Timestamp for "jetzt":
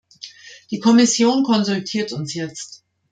2.33-2.83